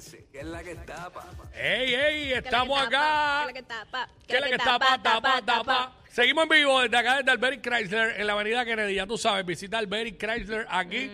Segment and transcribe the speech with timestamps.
[0.00, 1.26] Ponce, que es la que tapa.
[1.54, 2.32] ¡Ey, ey!
[2.32, 3.40] Estamos ¿Qué acá.
[3.40, 4.08] es la que tapa?
[4.26, 5.92] ¿Qué es la que tapa, tapa, tapa?
[6.08, 8.94] Seguimos en vivo desde acá, desde Alberic Chrysler, en la avenida Kennedy.
[8.94, 11.10] Ya tú sabes, visita Alberic Chrysler aquí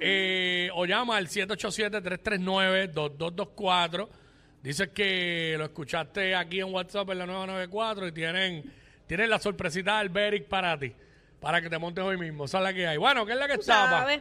[0.00, 4.08] eh, o llama al 787-339-2224.
[4.62, 8.72] Dices que lo escuchaste aquí en WhatsApp en la 994 y tienen,
[9.06, 10.94] tienen la sorpresita de Alberic para ti,
[11.40, 12.46] para que te montes hoy mismo.
[12.46, 12.96] Esa es la que hay.
[12.96, 13.90] Bueno, ¿qué es la que Tú tapa?
[14.00, 14.20] sabes.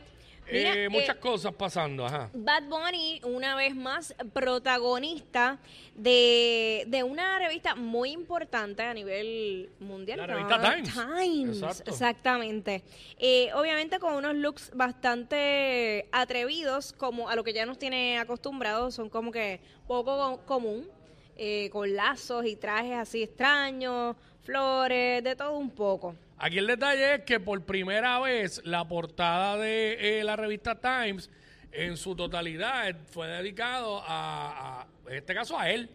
[0.51, 2.29] Mira, Eh, muchas eh, cosas pasando, ajá.
[2.33, 5.59] Bad Bunny, una vez más, protagonista
[5.95, 10.17] de, de una revista muy importante a nivel mundial.
[10.19, 10.93] La revista Times.
[10.93, 11.91] Times, Exacto.
[11.91, 12.83] exactamente.
[13.17, 18.95] Eh, obviamente con unos looks bastante atrevidos, como a lo que ya nos tiene acostumbrados,
[18.95, 20.87] son como que poco co- común,
[21.37, 26.15] eh, con lazos y trajes así extraños, flores, de todo un poco.
[26.41, 31.29] Aquí el detalle es que por primera vez la portada de eh, la revista Times
[31.71, 35.89] en su totalidad eh, fue dedicado a, a- en este caso a él,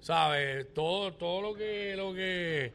[0.00, 0.72] ¿sabes?
[0.72, 2.72] Todo todo lo que lo que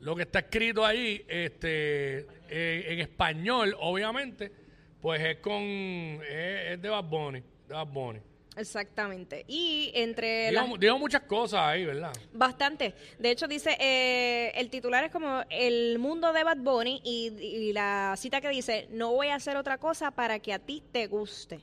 [0.00, 4.52] lo que está escrito ahí este eh, en español, obviamente,
[5.00, 8.20] pues es con es, es de Bad Bunny, de Bad Bunny.
[8.56, 9.44] Exactamente.
[9.46, 12.12] Y entre las digo muchas cosas ahí, ¿verdad?
[12.32, 12.94] Bastante.
[13.18, 17.72] De hecho, dice, eh, el titular es como el mundo de Bad Bunny y, y
[17.72, 21.06] la cita que dice, no voy a hacer otra cosa para que a ti te
[21.06, 21.60] guste.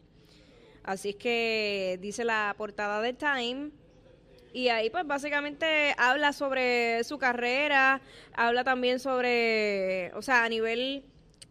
[0.83, 3.71] Así es que dice la portada de Time.
[4.53, 8.01] Y ahí pues básicamente habla sobre su carrera,
[8.33, 11.03] habla también sobre, o sea, a nivel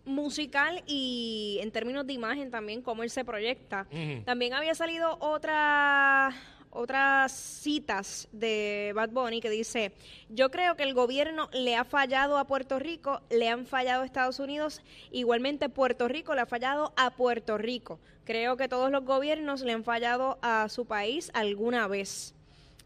[0.07, 3.87] musical y en términos de imagen también, cómo él se proyecta.
[4.25, 6.31] También había salido otra,
[6.71, 9.93] otras citas de Bad Bunny que dice,
[10.29, 14.07] yo creo que el gobierno le ha fallado a Puerto Rico, le han fallado a
[14.07, 17.99] Estados Unidos, igualmente Puerto Rico le ha fallado a Puerto Rico.
[18.25, 22.35] Creo que todos los gobiernos le han fallado a su país alguna vez.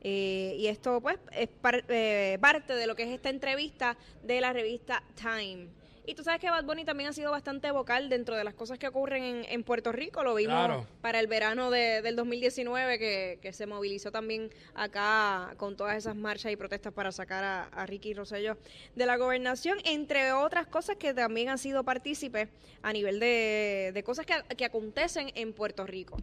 [0.03, 4.41] Eh, y esto, pues, es par- eh, parte de lo que es esta entrevista de
[4.41, 5.69] la revista Time.
[6.07, 8.79] Y tú sabes que Bad Bunny también ha sido bastante vocal dentro de las cosas
[8.79, 10.25] que ocurren en, en Puerto Rico.
[10.25, 10.87] Lo vimos Claro.
[11.03, 16.17] para el verano de- del 2019, que, que se movilizó también acá con todas esas
[16.17, 18.57] marchas y protestas para sacar a, a Ricky Rosselló
[18.97, 22.49] de la gobernación, entre otras cosas que también han sido partícipes
[22.83, 26.17] a nivel de, de cosas que, que acontecen en Puerto Rico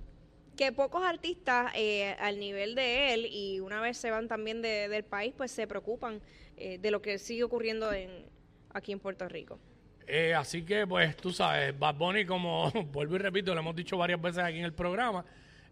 [0.57, 4.87] que pocos artistas eh, al nivel de él y una vez se van también de-
[4.89, 6.19] del país, pues se preocupan
[6.57, 8.25] eh, de lo que sigue ocurriendo en,
[8.77, 9.59] aquí en Puerto Rico.
[10.07, 13.97] Eh, así que, pues, tú sabes, Bad Bunny, como vuelvo y repito, lo hemos dicho
[13.97, 15.25] varias veces aquí en el programa,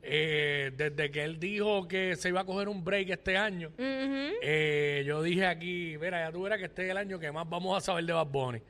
[0.04, 5.04] eh, desde que él dijo que se iba a coger un break este año, eh,
[5.08, 7.78] yo dije aquí, mira, ya tú verás que este es el año que más vamos
[7.78, 8.62] a saber de Bad Bunny.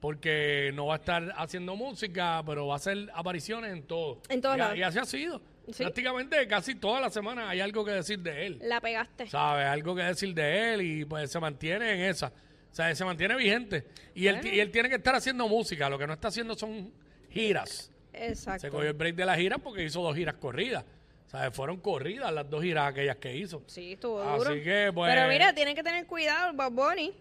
[0.00, 4.20] Porque no va a estar haciendo música, pero va a hacer apariciones en todo.
[4.28, 4.76] En todos lados.
[4.76, 5.40] y así ha sido.
[5.70, 5.84] Sí.
[5.84, 8.58] Prácticamente casi toda la semana hay algo que decir de él.
[8.62, 9.28] La pegaste.
[9.28, 9.64] ¿sabes?
[9.64, 12.32] Algo que decir de él y pues se mantiene en esa.
[12.72, 13.84] O sea, se mantiene vigente.
[14.14, 15.90] Y, él, y él tiene que estar haciendo música.
[15.90, 16.90] Lo que no está haciendo son
[17.30, 17.90] giras.
[18.12, 18.70] Se Exacto.
[18.70, 20.84] cogió el break de las giras porque hizo dos giras corridas.
[21.26, 23.62] O sea, fueron corridas las dos giras aquellas que hizo.
[23.66, 24.54] Sí, estuvo Así duro.
[24.62, 27.14] que, pues- Pero mira, tienen que tener cuidado, Bad Bunny,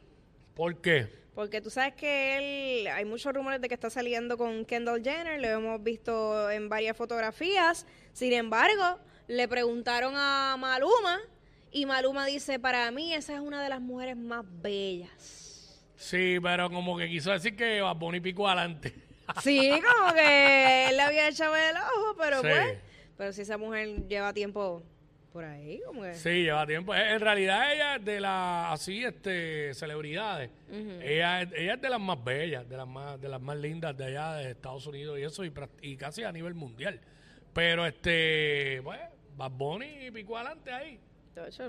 [0.56, 1.07] ¿Por qué?
[1.34, 5.40] porque tú sabes que él, hay muchos rumores de que está saliendo con Kendall Jenner,
[5.40, 7.85] lo hemos visto en varias fotografías.
[8.11, 11.19] Sin embargo, le preguntaron a Maluma
[11.72, 15.82] y Maluma dice, para mí esa es una de las mujeres más bellas.
[15.96, 18.94] Sí, pero como que quiso decir que Bad Bunny picó adelante.
[19.42, 22.48] Sí, como que él le había echado el ojo, pero Sí.
[22.50, 22.78] pues,
[23.18, 24.84] pero si esa mujer lleva tiempo
[25.32, 26.16] por ahí, como que...
[26.16, 26.94] Sí, lleva tiempo.
[26.94, 30.50] Eh, En realidad ella es de las así este celebridades.
[31.02, 33.96] ella, es, ella es de las más bellas, de las más de las más lindas
[33.96, 37.00] de allá de Estados Unidos y eso y, prac- y casi a nivel mundial.
[37.53, 39.03] Pero este, bueno,
[39.38, 41.00] Bad Bunny picó adelante ahí.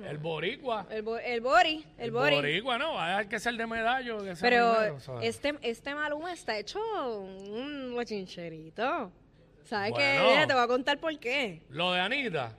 [0.09, 0.87] El boricua.
[0.91, 2.35] El, bo- el Bori, el, Bori.
[2.37, 6.81] boricua, no, dejar que el de medallo, que sea Pero este, este Maluma está hecho
[7.21, 9.13] un bochincherito.
[9.65, 10.21] ¿Sabes qué?
[10.29, 11.63] Mira, te voy a contar por qué.
[11.71, 12.53] Lo de Anita,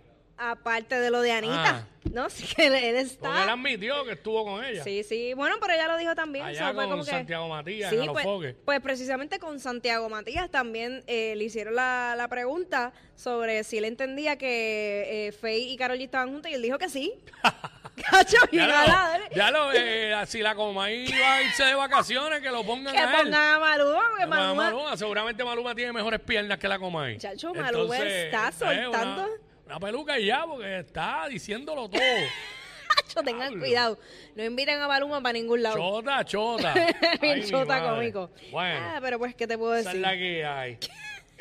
[0.52, 1.86] Aparte de lo de Anita.
[1.86, 1.88] Ah.
[2.12, 3.52] No, sí que él, él porque él está...
[3.54, 4.84] admitió que estuvo con ella.
[4.84, 5.34] Sí, sí.
[5.34, 6.46] Bueno, pero ella lo dijo también.
[6.46, 10.50] Allá so, con como que- Santiago Matías Sí, en pues, pues precisamente con Santiago Matías
[10.50, 15.78] también eh, le hicieron la, la pregunta sobre si él entendía que eh, Faye y
[15.78, 17.14] Karol G estaban juntas y él dijo que sí.
[18.10, 22.50] Cacho, Ya lo, ya lo, eh, si la Comay va a irse de vacaciones, que
[22.50, 23.26] lo pongan que a él.
[23.26, 27.18] pongan a Maluma, porque Maluma, Maluma, Maluma, seguramente Maluma tiene mejores piernas que la Comay.
[27.20, 29.26] Chacho, Maluma está eh, soltando.
[29.26, 32.02] Una, una peluca y ya, porque está diciéndolo todo.
[33.26, 33.98] Tengan cuidado.
[34.36, 35.76] No inviten a Maluma para ningún lado.
[35.78, 36.74] chota, chota.
[37.22, 37.90] Bien Ay, mi chota madre.
[38.12, 38.32] cómico.
[38.52, 40.02] Bueno, Ah, pero pues, ¿qué te puedo esa es decir?
[40.02, 40.78] la que hay.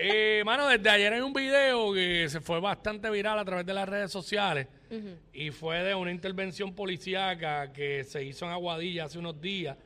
[0.05, 3.75] Eh, mano, desde ayer hay un video que se fue bastante viral a través de
[3.75, 4.67] las redes sociales
[5.35, 9.77] y fue de una intervención policíaca que se hizo en Aguadilla hace unos días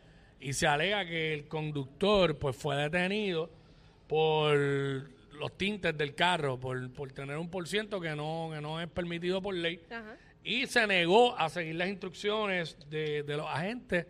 [0.41, 3.51] y se alega que el conductor pues fue detenido
[4.07, 4.57] por
[5.39, 8.89] los tintes del carro, por, por tener un por ciento que no, que no es
[8.89, 10.17] permitido por ley Ajá.
[10.43, 14.07] y se negó a seguir las instrucciones de, de los agentes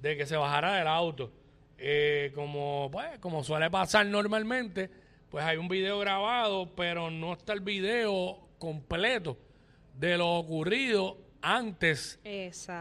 [0.00, 1.32] de que se bajara del auto.
[1.78, 4.90] Eh, como, pues, como suele pasar normalmente,
[5.30, 9.36] pues hay un video grabado, pero no está el video completo
[9.98, 12.18] de lo ocurrido antes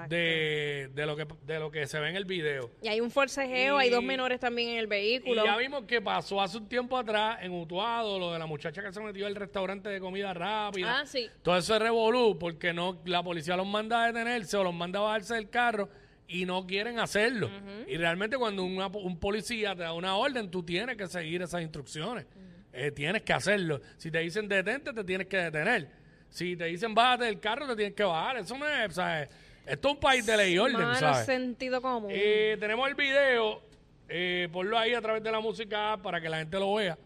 [0.07, 2.71] de, de lo que de lo que se ve en el video.
[2.81, 5.43] Y hay un forcejeo, hay dos Y- menores también en el Y vehículo.
[5.45, 8.91] ya vimos que pasó hace un tiempo atrás en Utuado, lo de la muchacha que
[8.91, 11.01] se metió al restaurante de comida rápida.
[11.01, 11.29] Ah, sí.
[11.43, 14.99] Todo eso es revolú porque no la policía los manda a detenerse o los manda
[14.99, 15.89] a bajarse del carro
[16.27, 17.49] y no quieren hacerlo.
[17.87, 21.61] Y realmente cuando una- un policía te da una orden, tú tienes que seguir esas
[21.61, 22.25] instrucciones.
[22.73, 23.79] Eh, tienes que hacerlo.
[23.97, 25.89] Si te dicen detente, te tienes que detener.
[26.35, 28.35] Si te dicen bájate del carro, te tienes que bajar.
[28.35, 29.29] Eso no es, ¿sabes?
[29.65, 31.25] Esto es un país de ley y orden, Mano, ¿sabes?
[31.25, 32.11] sentido común.
[32.13, 33.61] Eh, tenemos el video,
[34.09, 36.97] eh, ponlo ahí a través de la música app para que la gente lo vea.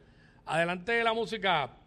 [0.47, 1.78] Adelante de la música app.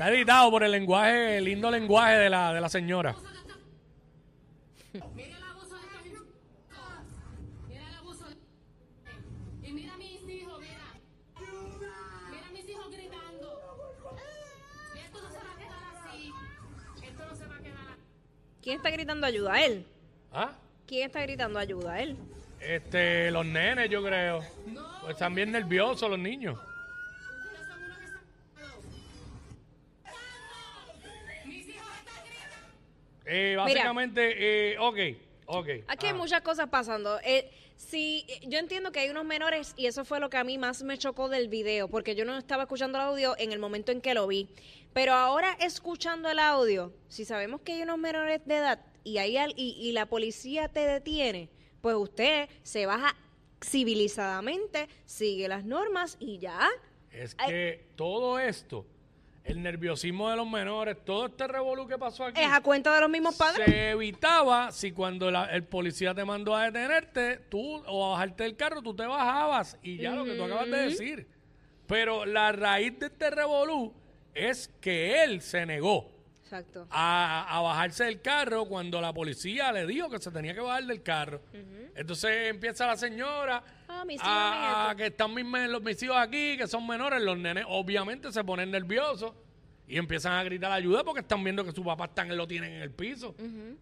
[0.00, 3.14] Está editado por el lenguaje, el lindo lenguaje de la, de la señora.
[5.14, 6.22] Mira el abuso de estos hijos.
[7.68, 9.68] Mira el abuso de...
[9.68, 10.94] Y mira a mis hijos, mira.
[12.30, 13.60] Mira a mis hijos gritando.
[14.96, 16.32] Esto no se va a quedar así.
[17.06, 18.00] Esto no se va a quedar así.
[18.62, 19.62] ¿Quién está gritando ayuda?
[19.62, 19.84] ¿Él?
[20.32, 20.52] ¿Ah?
[20.86, 22.00] ¿Quién está gritando ayuda?
[22.00, 22.16] ¿Él?
[22.58, 24.40] Este, los nenes, yo creo.
[25.02, 26.58] Pues están bien nerviosos los niños.
[33.32, 34.98] Eh, básicamente, eh, ok,
[35.46, 35.68] ok.
[35.88, 36.16] Aquí hay Ah.
[36.16, 37.20] muchas cosas pasando.
[37.24, 40.58] Eh, sí, yo entiendo que hay unos menores y eso fue lo que a mí
[40.58, 43.92] más me chocó del video, porque yo no estaba escuchando el audio en el momento
[43.92, 44.48] en que lo vi.
[44.92, 49.36] Pero ahora escuchando el audio, si sabemos que hay unos menores de edad y, hay
[49.36, 51.48] al- y, y la policía te detiene,
[51.80, 53.14] pues usted se baja
[53.64, 56.68] civilizadamente, sigue las normas y ya.
[57.12, 58.86] Es que todo esto,
[59.44, 63.00] el nerviosismo de los menores, todo este revolú que pasó aquí, Es a cuenta de
[63.00, 63.64] los mismos padres.
[63.66, 68.44] se evitaba si cuando la- el policía te mandó a detenerte, tú o a bajarte
[68.44, 71.26] del carro, tú te bajabas y ya lo que tú acabas de decir.
[71.86, 73.92] Pero la raíz de este revolú
[74.34, 76.10] es que él se negó
[76.50, 76.88] Exacto.
[76.90, 80.84] a, a bajarse del carro cuando la policía le dijo que se tenía que bajar
[80.84, 81.40] del carro.
[81.94, 86.56] Entonces empieza la señora Ah, mis hijos, a, que están mis, los, mis hijos aquí,
[86.56, 89.32] que son menores, los nenes obviamente se ponen nerviosos
[89.86, 92.82] y empiezan a gritar ayuda porque están viendo que su papá están, lo tienen en
[92.82, 93.34] el piso.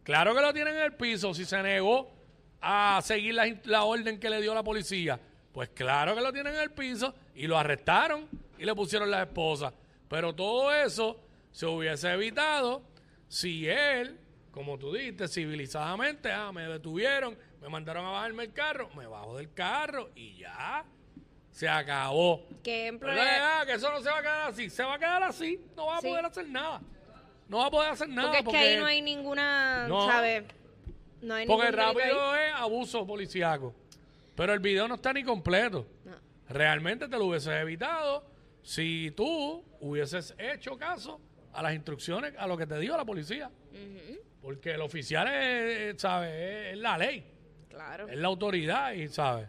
[0.02, 2.10] Claro que lo tienen en el piso si se negó
[2.60, 5.18] a seguir la, la orden que le dio la policía.
[5.52, 8.26] Pues claro que lo tienen en el piso y lo arrestaron
[8.58, 9.72] y le pusieron la esposa.
[10.08, 11.20] Pero todo eso
[11.50, 12.82] se hubiese evitado
[13.28, 14.18] si él,
[14.50, 19.36] como tú dijiste, civilizadamente, ah, me detuvieron, me mandaron a bajarme el carro, me bajo
[19.36, 20.84] del carro y ya.
[21.50, 22.46] Se acabó.
[22.62, 24.70] Que ejemplo Pero es- ya, que eso no se va a quedar así.
[24.70, 25.60] Se va a quedar así.
[25.76, 26.06] No va a Sí.
[26.08, 26.80] poder hacer nada.
[27.48, 28.28] No va a poder hacer nada.
[28.28, 30.06] porque es que ahí no hay ninguna, No.
[30.06, 30.44] ¿sabes?
[31.20, 31.94] No hay Porque delito ahí.
[31.94, 33.74] rápido es abuso policiaco.
[34.36, 35.86] Pero el video no está ni completo.
[36.04, 36.14] No.
[36.48, 38.24] Realmente te lo hubieses evitado
[38.62, 41.20] si tú hubieses hecho caso
[41.52, 43.50] a las instrucciones, a lo que te dio la policía.
[44.40, 46.72] Porque el oficial es, ¿sabes?
[46.72, 47.24] Es, la ley,
[47.68, 48.08] Claro.
[48.08, 49.48] es la autoridad, y ¿sabes?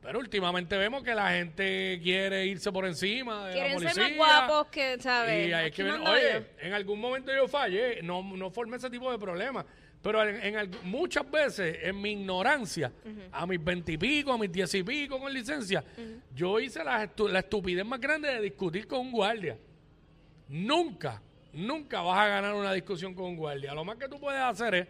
[0.00, 4.04] Pero últimamente vemos que la gente quiere irse por encima de Quieren la policía.
[4.06, 5.48] ser más guapos que, ¿sabes?
[5.48, 6.66] Y es que oye, yo.
[6.66, 9.66] en algún momento yo fallé, no, no formé ese tipo de problemas.
[10.02, 12.90] Pero en, muchas veces, en mi ignorancia,
[13.32, 15.84] a mis veintipico, a mis diez y pico con licencia,
[16.34, 19.58] yo hice la, estu- la estupidez más grande de discutir con un guardia.
[20.48, 21.20] Nunca,
[21.52, 23.74] nunca vas a ganar una discusión con un guardia.
[23.74, 24.88] Lo más que tú puedes hacer es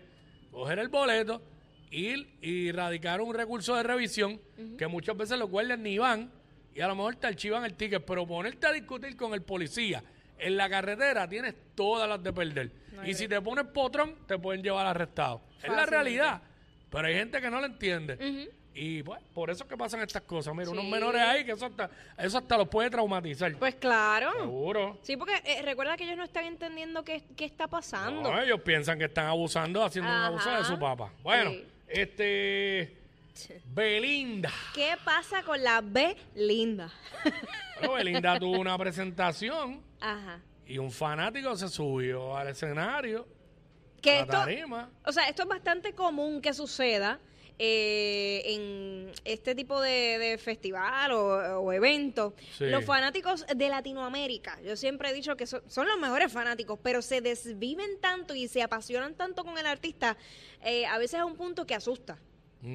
[0.51, 1.43] coger el boleto,
[1.91, 4.41] ir y radicar un recurso de revisión,
[4.79, 6.31] que muchas veces los guardias ni van,
[6.75, 10.03] y a lo mejor te archivan el ticket, pero ponerte a discutir con el policía
[10.41, 12.71] en la carretera tienes todas las de perder.
[13.05, 15.43] y si te pones potrón, te pueden llevar arrestado.
[15.63, 16.43] Es la realidad.
[16.91, 18.51] Pero hay gente que no lo entiende.
[18.73, 20.55] Y pues, por eso es que pasan estas cosas.
[20.55, 23.53] Mira, unos menores ahí que eso hasta, eso hasta los puede traumatizar.
[23.57, 24.33] Pues claro.
[24.41, 24.99] Seguro.
[25.03, 28.23] Sí, porque eh, recuerda que ellos no están entendiendo qué, qué está pasando.
[28.33, 30.27] No, ellos piensan que están abusando, haciendo un Ajá.
[30.27, 31.13] abuso de su papá.
[31.23, 31.67] Bueno, Sí.
[31.89, 32.97] este
[33.67, 34.51] Belinda.
[34.75, 36.91] ¿Qué pasa con la B linda?
[37.81, 40.41] Bueno, Belinda tuvo una presentación Ajá.
[40.67, 43.27] y un fanático se subió al escenario,
[44.03, 44.91] Que a la esto, tarima.
[45.05, 47.19] o sea, esto es bastante común que suceda
[47.63, 52.35] eh, en este tipo de, de festival o, o evento.
[52.57, 52.65] Sí.
[52.67, 57.03] Los fanáticos de Latinoamérica, yo siempre he dicho que son, son los mejores fanáticos, pero
[57.03, 60.17] se desviven tanto y se apasionan tanto con el artista,
[60.63, 62.19] eh, a veces a un punto que asusta.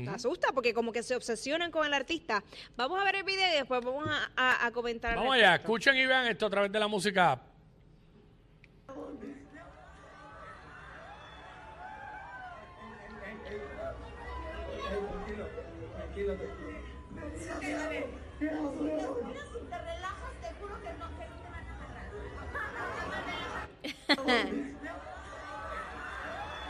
[0.10, 2.44] Asusta porque como que se obsesionan con el artista.
[2.76, 5.16] Vamos a ver el video y después vamos a, a- a comentar.
[5.16, 7.40] Vamos allá, escuchen y vean esto a través de la música.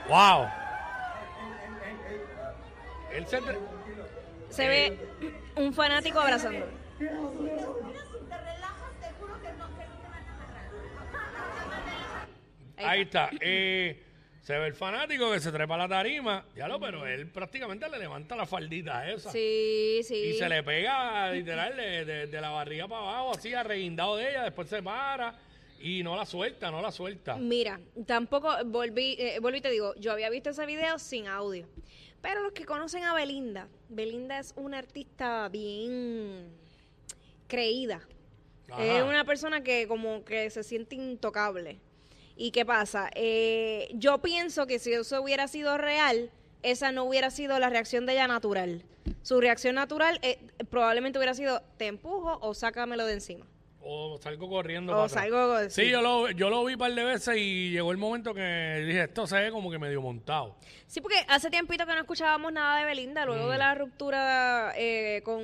[0.07, 0.47] ¡Wow!
[3.11, 3.39] Él se...
[4.49, 4.97] Se ve
[5.55, 6.65] un fanático abrazando.
[12.77, 13.29] Ahí está.
[13.41, 14.01] Eh,
[14.45, 16.45] se ve el fanático que se trepa a la tarima.
[16.55, 19.31] Ya lo, pero él prácticamente le levanta la faldita esa.
[19.31, 20.15] Sí, sí.
[20.15, 24.29] Y se le pega literal de, de- de la barriga para abajo, así arreguindado de
[24.29, 25.39] ella, después se para
[25.79, 27.37] y no la suelta, no la suelta.
[27.37, 31.67] Mira, tampoco volví, eh, volví y te digo, yo había visto ese video sin audio.
[32.21, 36.49] Pero los que conocen a Belinda, Belinda es una artista bien
[37.47, 38.01] creída.
[38.69, 38.83] Ajá.
[38.83, 41.79] Es una persona que como que se siente intocable.
[42.35, 43.09] ¿Y qué pasa?
[43.15, 46.29] Eh, yo pienso que si eso hubiera sido real,
[46.63, 48.83] esa no hubiera sido la reacción de ella natural.
[49.21, 50.39] Su reacción natural eh,
[50.69, 53.45] probablemente hubiera sido te empujo o sácamelo de encima.
[53.87, 54.91] O salgo corriendo.
[54.93, 55.21] O para atrás.
[55.23, 55.59] salgo...
[55.69, 55.89] Sí, sí.
[55.91, 59.03] yo lo, yo lo vi un par de veces y llegó el momento que dije,
[59.03, 60.55] esto se ve como que medio montado.
[60.87, 63.51] Sí, porque hace tiempito que no escuchábamos nada de Belinda, luego Mm.
[63.51, 65.39] de la ruptura eh, con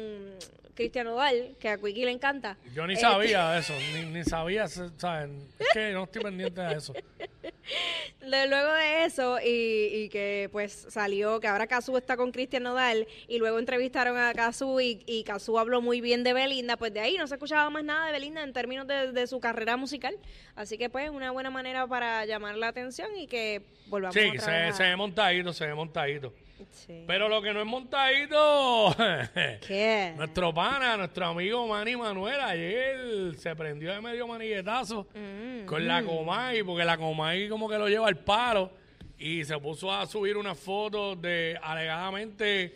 [0.82, 2.58] Cristian Nodal, que a Quickie le encanta.
[2.74, 5.48] Yo ni Este, sabía de eso, ni, ni sabía, ¿saben?
[5.60, 6.94] Es que no estoy pendiente de eso.
[8.22, 12.64] de- luego de eso, y, y que pues salió que ahora Cazú está con Cristian
[12.64, 16.94] Nodal, y luego entrevistaron a Cazú y, y Cazú habló muy bien de Belinda, pues
[16.94, 19.78] de ahí no se escuchaba más nada de Belinda en términos de, de su carrera
[19.78, 20.18] musical.
[20.56, 24.42] Así que pues una buena manera para llamar la atención y que volvamos Sí, otra
[24.42, 26.34] se, vez a- se ve montadito, se ve montadito.
[26.72, 27.04] Sí.
[27.08, 28.96] Pero lo que no es montadito,
[29.68, 30.14] ¿Qué?
[30.18, 35.66] nuestro pana, nuestro amigo Manny Manuel, ayer se prendió de medio maniguetazo Mm.
[35.66, 38.72] con la Comay, porque la Comay como que lo lleva al palo
[39.18, 42.76] y se puso a subir unas fotos de alegadamente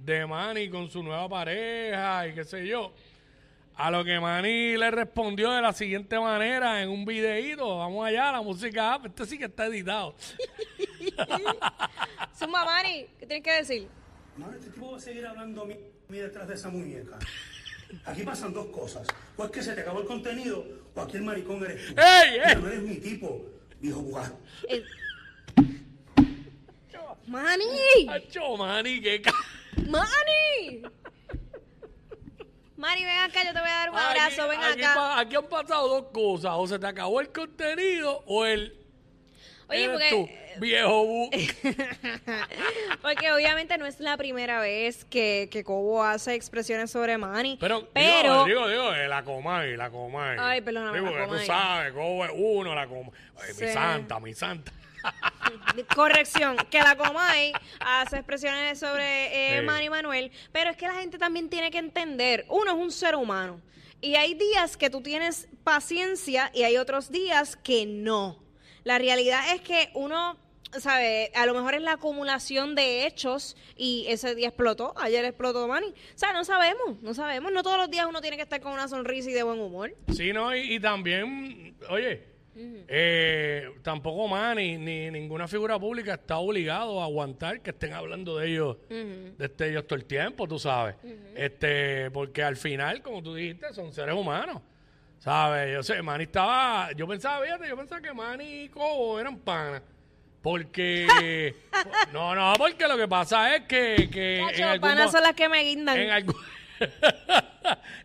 [0.00, 2.92] de Manny con su nueva pareja y qué sé yo.
[3.76, 8.30] A lo que Manny le respondió de la siguiente manera en un videíto, vamos allá,
[8.30, 10.14] la música, app, este sí que está editado.
[12.38, 13.88] Zumba, Mani, ¿qué tienes que decir?
[14.36, 17.18] No, este tipo va a seguir hablando a mí, a mí detrás de esa muñeca.
[18.04, 19.06] Aquí pasan dos cosas.
[19.36, 20.64] O es que se te acabó el contenido,
[20.94, 22.00] o aquí el maricón eres tú.
[22.00, 22.56] ¡Ey, ey!
[22.60, 23.44] no eres mi tipo,
[23.80, 24.32] viejo bugar.
[24.68, 24.84] Eh,
[27.26, 27.64] ¡Mani!
[28.08, 29.32] Acho, Manny, qué ca-
[29.88, 30.82] ¡Mani!
[32.84, 34.94] Mani, ven acá, yo te voy a dar un abrazo, ven aquí, acá.
[34.94, 36.52] pa- aquí han pasado dos cosas.
[36.54, 38.76] O se te acabó el contenido o el...
[39.68, 40.28] Oye, porque, tú,
[40.60, 41.30] viejo bu...
[43.00, 47.56] porque obviamente no es la primera vez que, que Cobo hace expresiones sobre Mani.
[47.58, 50.36] Pero, pero digo, digo, digo, la Comay, la Comay.
[50.38, 53.10] Ay, perdóname, Digo, la tú sabes, cómo es uno, la Comay.
[53.40, 53.64] Ay, Sí.
[53.64, 54.72] Mi santa, mi santa.
[55.94, 59.66] Corrección, que la Comay hace expresiones sobre eh, Sí.
[59.66, 63.16] Manny Manuel, pero es que la gente también tiene que entender, uno es un ser
[63.16, 63.60] humano
[64.00, 68.38] y hay días que tú tienes paciencia y hay otros días que no.
[68.84, 70.36] La realidad es que uno,
[70.78, 75.66] sabe, a lo mejor es la acumulación de hechos y ese día explotó, ayer explotó
[75.66, 75.86] Manny.
[75.88, 78.72] O sea, no sabemos, no sabemos, no todos los días uno tiene que estar con
[78.72, 79.94] una sonrisa y de buen humor.
[80.14, 80.54] Sí, ¿no?
[80.54, 87.60] Y, y también, oye, eh, tampoco Manny ni ninguna figura pública está obligado a aguantar
[87.60, 90.94] que estén hablando de ellos, de este, ellos todo el tiempo, tú sabes.
[91.34, 94.60] este Porque al final, como tú dijiste, son seres humanos.
[95.18, 95.72] ¿Sabes?
[95.72, 96.92] Yo sé, Manny estaba.
[96.92, 99.80] Yo pensaba, fíjate, yo pensaba que Manny y Cobo eran panas.
[100.42, 101.54] Porque.
[102.12, 104.10] no, no, porque lo que pasa es que.
[104.12, 105.98] que en algún panas mo- son las que me guindan.
[105.98, 106.34] en algún,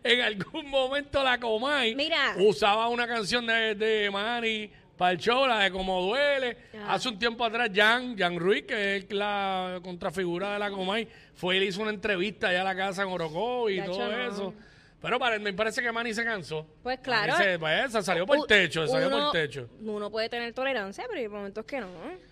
[0.02, 2.34] en algún momento la Comay Mira.
[2.38, 6.56] usaba una canción de, de Manny para el show, la de Como Duele.
[6.74, 6.94] Ajá.
[6.94, 11.56] Hace un tiempo atrás, Jan, Jan Ruiz, que es la contrafigura de la Comay, fue
[11.56, 14.28] y le hizo una entrevista allá a la casa en Orocó y Gacho, todo no.
[14.28, 14.54] eso.
[15.00, 16.66] Pero pare- me parece que Manny se cansó.
[16.82, 17.34] Pues claro.
[17.38, 19.68] Se, pues, se salió por el techo, se salió por el uno- techo.
[19.80, 21.88] Uno puede tener tolerancia, pero hay momentos que no.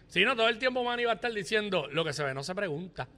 [0.06, 2.42] Si no, todo el tiempo Manny va a estar diciendo, lo que se ve no
[2.42, 3.08] se pregunta.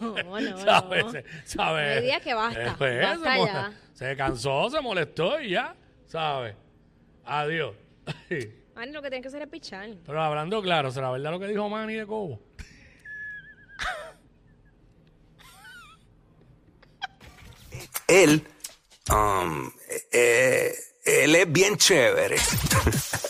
[0.00, 1.04] No, no, ¿Sabes?
[1.04, 1.12] no.
[1.44, 1.96] ¿Sabes?
[1.98, 3.72] Hay días que basta, Eh, pues, basta se ya.
[3.94, 5.74] Se cansó, se molestó y ya,
[6.06, 6.54] ¿sabes?
[7.24, 7.74] Adiós.
[8.74, 9.90] Manny, lo que tienen que hacer es pichar.
[10.06, 12.40] Pero hablando claro, ¿será verdad lo que dijo Manny de Cobo?
[18.06, 18.42] Él,
[19.10, 19.70] um,
[20.12, 20.72] eh,
[21.04, 22.36] él es bien chévere.